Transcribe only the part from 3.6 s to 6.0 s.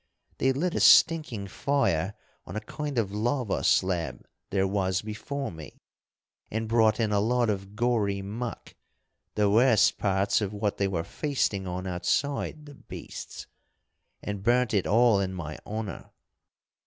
slab there was before me,